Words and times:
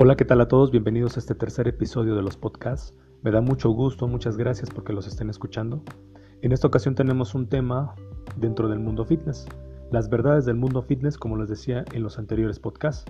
Hola, 0.00 0.14
¿qué 0.14 0.24
tal 0.24 0.40
a 0.40 0.46
todos? 0.46 0.70
Bienvenidos 0.70 1.16
a 1.16 1.18
este 1.18 1.34
tercer 1.34 1.66
episodio 1.66 2.14
de 2.14 2.22
los 2.22 2.36
podcasts. 2.36 2.94
Me 3.24 3.32
da 3.32 3.40
mucho 3.40 3.70
gusto, 3.70 4.06
muchas 4.06 4.36
gracias 4.36 4.70
porque 4.70 4.92
los 4.92 5.08
estén 5.08 5.28
escuchando. 5.28 5.82
En 6.40 6.52
esta 6.52 6.68
ocasión 6.68 6.94
tenemos 6.94 7.34
un 7.34 7.48
tema 7.48 7.96
dentro 8.36 8.68
del 8.68 8.78
mundo 8.78 9.04
fitness, 9.04 9.44
las 9.90 10.08
verdades 10.08 10.46
del 10.46 10.54
mundo 10.54 10.82
fitness 10.82 11.18
como 11.18 11.36
les 11.36 11.48
decía 11.48 11.84
en 11.92 12.04
los 12.04 12.16
anteriores 12.16 12.60
podcasts. 12.60 13.06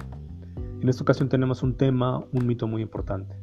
En 0.80 0.88
esta 0.88 1.02
ocasión 1.02 1.29
tenemos 1.29 1.62
un 1.62 1.77
tema, 1.77 2.24
un 2.32 2.46
mito 2.46 2.66
muy 2.66 2.80
importante. 2.80 3.36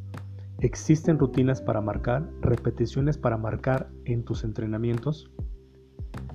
¿Existen 0.61 1.19
rutinas 1.19 1.61
para 1.61 1.81
marcar, 1.81 2.27
repeticiones 2.41 3.19
para 3.19 3.37
marcar 3.37 3.91
en 4.05 4.25
tus 4.25 4.43
entrenamientos? 4.43 5.29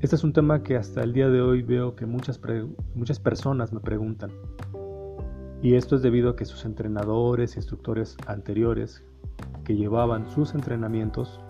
Este 0.01 0.15
es 0.15 0.23
un 0.23 0.33
tema 0.33 0.63
que 0.63 0.77
hasta 0.77 1.03
el 1.03 1.13
día 1.13 1.29
de 1.29 1.43
hoy 1.43 1.63
veo 1.63 1.97
que 1.97 2.07
muchas, 2.07 2.41
muchas 2.95 3.19
personas 3.19 3.73
me 3.73 3.81
preguntan. 3.81 4.31
Y 5.63 5.75
esto 5.75 5.97
es 5.97 6.03
debido 6.03 6.31
a 6.31 6.37
que 6.37 6.47
sus 6.47 6.65
entrenadores 6.65 7.55
y 7.55 7.59
instructores 7.59 8.17
anteriores 8.27 9.05
que 9.65 9.77
llevaban 9.77 10.29
sus 10.31 10.55
entrenamientos 10.55 11.41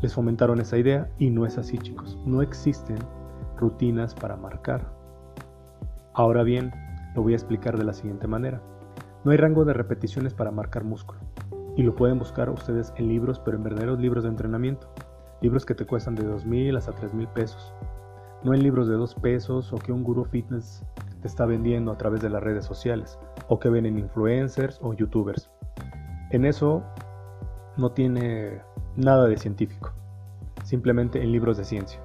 les 0.00 0.14
fomentaron 0.14 0.60
esa 0.60 0.78
idea 0.78 1.10
y 1.18 1.30
no 1.30 1.44
es 1.44 1.58
así 1.58 1.78
chicos. 1.78 2.16
No 2.24 2.42
existen 2.42 2.98
rutinas 3.56 4.14
para 4.14 4.36
marcar. 4.36 4.92
Ahora 6.14 6.44
bien, 6.44 6.70
lo 7.16 7.22
voy 7.22 7.32
a 7.32 7.36
explicar 7.36 7.76
de 7.76 7.84
la 7.84 7.92
siguiente 7.92 8.28
manera. 8.28 8.62
No 9.24 9.32
hay 9.32 9.36
rango 9.36 9.64
de 9.64 9.72
repeticiones 9.72 10.34
para 10.34 10.52
marcar 10.52 10.84
músculo. 10.84 11.20
Y 11.76 11.82
lo 11.82 11.94
pueden 11.96 12.18
buscar 12.18 12.50
ustedes 12.50 12.92
en 12.96 13.08
libros, 13.08 13.40
pero 13.40 13.56
en 13.56 13.64
verdaderos 13.64 13.98
libros 13.98 14.22
de 14.24 14.30
entrenamiento. 14.30 14.88
Libros 15.40 15.66
que 15.66 15.74
te 15.74 15.86
cuestan 15.86 16.14
de 16.14 16.24
2.000 16.24 16.76
hasta 16.76 16.92
3.000 16.92 17.32
pesos. 17.32 17.72
No 18.44 18.54
en 18.54 18.62
libros 18.62 18.88
de 18.88 18.94
2 18.94 19.14
pesos 19.16 19.72
o 19.72 19.76
que 19.76 19.92
un 19.92 20.04
guru 20.04 20.24
fitness 20.24 20.84
está 21.24 21.46
vendiendo 21.46 21.90
a 21.92 21.98
través 21.98 22.20
de 22.20 22.30
las 22.30 22.42
redes 22.42 22.64
sociales 22.64 23.18
o 23.48 23.58
que 23.58 23.68
ven 23.68 23.86
en 23.86 23.98
influencers 23.98 24.78
o 24.82 24.94
youtubers. 24.94 25.50
En 26.30 26.44
eso 26.44 26.82
no 27.76 27.92
tiene 27.92 28.60
nada 28.96 29.26
de 29.26 29.36
científico, 29.36 29.92
simplemente 30.64 31.22
en 31.22 31.32
libros 31.32 31.56
de 31.56 31.64
ciencia. 31.64 32.00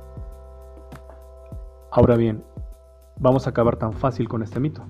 Ahora 1.91 2.15
bien, 2.15 2.43
vamos 3.19 3.45
a 3.45 3.51
acabar 3.51 3.77
tan 3.77 3.93
fácil 3.93 4.27
con 4.27 4.41
este 4.41 4.59
mito. 4.59 4.83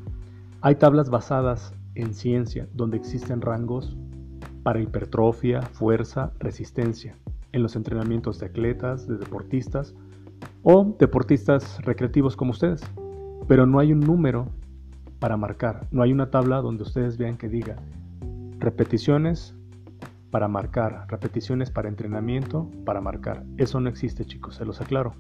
Hay 0.62 0.76
tablas 0.76 1.10
basadas 1.10 1.74
en 1.96 2.14
ciencia 2.14 2.68
donde 2.74 2.98
existen 2.98 3.42
rangos 3.42 3.98
para 4.64 4.80
hipertrofia, 4.80 5.62
fuerza, 5.62 6.32
resistencia, 6.40 7.18
en 7.52 7.62
los 7.62 7.76
entrenamientos 7.76 8.40
de 8.40 8.48
atletas, 8.48 9.08
de 9.08 9.18
deportistas 9.18 9.94
o 10.64 10.96
deportistas 10.98 11.80
recreativos 11.84 12.36
como 12.36 12.52
ustedes 12.52 12.84
pero 13.48 13.66
no 13.66 13.80
hay 13.80 13.92
un 13.92 14.00
número 14.00 14.48
para 15.20 15.38
marcar, 15.38 15.88
no 15.92 16.02
hay 16.04 16.12
una 16.12 16.30
tabla 16.32 16.62
donde 16.62 16.84
ustedes 16.84 17.18
vean 17.18 17.38
que 17.38 17.48
diga 17.48 17.76
repeticiones 18.60 19.56
para 20.32 20.48
marcar, 20.48 21.06
repeticiones 21.10 21.70
para 21.70 21.90
entrenamiento 21.90 22.70
para 22.86 23.02
marcar. 23.02 23.44
Eso 23.58 23.80
no 23.80 23.90
existe 23.90 24.26
chicos, 24.26 24.56
se 24.56 24.66
los 24.66 24.82
aclaro, 24.82 25.14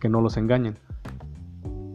que 0.00 0.08
no 0.08 0.20
los 0.20 0.36
engañen. 0.36 0.74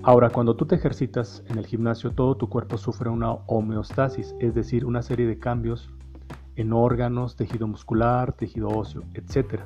Ahora, 0.04 0.30
cuando 0.30 0.56
tú 0.56 0.66
te 0.66 0.76
ejercitas 0.76 1.44
en 1.48 1.58
el 1.58 1.66
gimnasio, 1.66 2.12
todo 2.12 2.36
tu 2.36 2.50
cuerpo 2.50 2.78
sufre 2.78 3.10
una 3.10 3.34
homeostasis, 3.34 4.36
es 4.40 4.56
decir, 4.56 4.86
una 4.86 5.02
serie 5.02 5.28
de 5.28 5.38
cambios 5.38 5.90
en 6.56 6.74
órganos, 6.74 7.36
tejido 7.36 7.68
muscular, 7.68 8.34
tejido 8.34 8.70
óseo, 8.70 9.04
etc. 9.14 9.62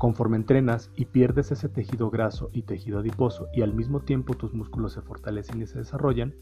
Conforme 0.00 0.38
entrenas 0.38 0.90
y 0.96 1.04
pierdes 1.04 1.52
ese 1.52 1.68
tejido 1.68 2.08
graso 2.08 2.48
y 2.54 2.62
tejido 2.62 3.00
adiposo 3.00 3.48
y 3.52 3.60
al 3.60 3.74
mismo 3.74 4.00
tiempo 4.00 4.32
tus 4.32 4.54
músculos 4.54 4.94
se 4.94 5.02
fortalecen 5.02 5.60
y 5.60 5.66
se 5.66 5.76
desarrollan, 5.76 6.34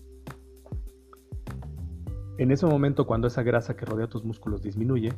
en 2.39 2.53
ese 2.53 2.67
momento 2.67 3.05
cuando 3.05 3.27
esa 3.27 3.43
grasa 3.43 3.75
que 3.75 3.85
rodea 3.85 4.07
tus 4.07 4.25
músculos 4.25 4.63
disminuye, 4.63 5.13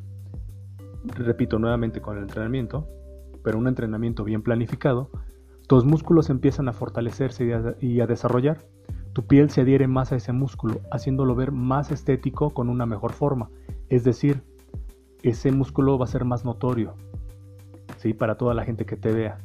repito 1.05 1.59
nuevamente 1.59 2.01
con 2.01 2.17
el 2.17 2.23
entrenamiento, 2.23 2.89
pero 3.45 3.59
un 3.59 3.69
entrenamiento 3.69 4.25
bien 4.25 4.41
planificado, 4.41 5.11
tus 5.69 5.85
músculos 5.85 6.31
empiezan 6.31 6.67
a 6.67 6.73
fortalecerse 6.73 7.45
y 7.45 7.53
a, 7.53 7.77
y 7.79 8.01
a 8.01 8.07
desarrollar. 8.07 8.65
Tu 9.13 9.27
piel 9.27 9.51
se 9.51 9.61
adhiere 9.61 9.87
más 9.87 10.13
a 10.13 10.17
ese 10.17 10.33
músculo, 10.33 10.81
haciéndolo 10.91 11.35
ver 11.35 11.53
más 11.53 11.93
estético 11.93 12.55
con 12.55 12.71
una 12.71 12.87
mejor 12.87 13.13
forma. 13.13 13.51
Es 13.91 14.03
decir, 14.03 14.43
ese 15.23 15.53
músculo 15.53 15.99
va 15.99 16.07
a 16.07 16.09
ser 16.09 16.25
más 16.25 16.47
notorio, 16.47 16.95
para 18.15 18.37
toda 18.37 18.55
la 18.55 18.65
gente 18.65 18.87
que 18.87 18.97
te 18.97 19.13
vea. 19.13 19.39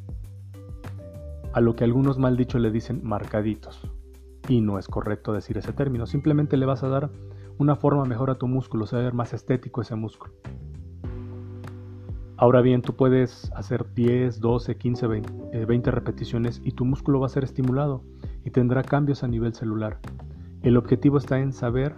A 1.53 1.61
lo 1.61 1.75
que 1.75 1.83
algunos 1.83 2.17
mal 2.17 2.37
dicho 2.37 2.57
le 2.59 2.71
dicen 2.71 3.01
marcaditos. 3.03 3.81
Y 4.47 4.61
no 4.61 4.79
es 4.79 4.87
correcto 4.87 5.33
decir 5.33 5.57
ese 5.57 5.73
término, 5.73 6.05
simplemente 6.05 6.57
le 6.57 6.65
vas 6.65 6.83
a 6.83 6.87
dar 6.87 7.09
una 7.57 7.75
forma 7.75 8.05
mejor 8.05 8.29
a 8.29 8.35
tu 8.35 8.47
músculo, 8.47 8.85
se 8.85 8.95
va 8.95 9.01
a 9.01 9.05
ver 9.05 9.13
más 9.13 9.33
estético 9.33 9.81
ese 9.81 9.95
músculo. 9.95 10.33
Ahora 12.37 12.61
bien, 12.61 12.81
tú 12.81 12.95
puedes 12.95 13.51
hacer 13.55 13.85
10, 13.93 14.41
12, 14.41 14.75
15, 14.75 15.07
20, 15.07 15.65
20 15.65 15.91
repeticiones 15.91 16.61
y 16.63 16.71
tu 16.71 16.83
músculo 16.83 17.21
va 17.21 17.27
a 17.27 17.29
ser 17.29 17.45
estimulado 17.45 18.03
y 18.43 18.51
tendrá 18.51 18.83
cambios 18.83 19.23
a 19.23 19.27
nivel 19.27 19.53
celular. 19.53 19.99
El 20.61 20.77
objetivo 20.77 21.17
está 21.17 21.39
en 21.39 21.53
saber 21.53 21.95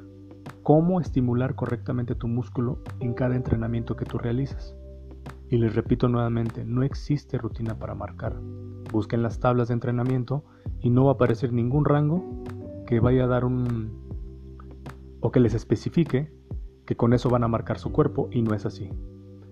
cómo 0.61 1.01
estimular 1.01 1.55
correctamente 1.55 2.13
tu 2.13 2.27
músculo 2.27 2.79
en 2.99 3.13
cada 3.13 3.35
entrenamiento 3.35 3.95
que 3.95 4.05
tú 4.05 4.19
realices. 4.19 4.75
Y 5.49 5.57
les 5.57 5.75
repito 5.75 6.09
nuevamente, 6.09 6.65
no 6.65 6.83
existe 6.83 7.37
rutina 7.37 7.79
para 7.79 7.95
marcar. 7.95 8.35
Busquen 8.91 9.23
las 9.23 9.39
tablas 9.39 9.69
de 9.69 9.75
entrenamiento 9.75 10.43
y 10.81 10.89
no 10.89 11.05
va 11.05 11.11
a 11.11 11.13
aparecer 11.15 11.53
ningún 11.53 11.85
rango 11.85 12.23
que 12.85 12.99
vaya 12.99 13.23
a 13.23 13.27
dar 13.27 13.45
un... 13.45 13.91
o 15.21 15.31
que 15.31 15.39
les 15.39 15.53
especifique 15.53 16.31
que 16.85 16.95
con 16.95 17.13
eso 17.13 17.29
van 17.29 17.43
a 17.43 17.47
marcar 17.47 17.79
su 17.79 17.91
cuerpo 17.91 18.29
y 18.31 18.41
no 18.41 18.53
es 18.53 18.65
así. 18.65 18.89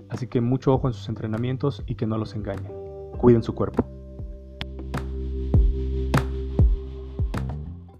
Así 0.10 0.28
que 0.28 0.42
mucho 0.42 0.74
ojo 0.74 0.88
en 0.88 0.94
sus 0.94 1.10
entrenamientos 1.10 1.84
y 1.86 1.96
que 1.96 2.08
no 2.08 2.18
los 2.18 2.36
engañen. 2.36 2.72
Cuiden 3.18 3.44
su 3.44 3.54
cuerpo. 3.54 3.95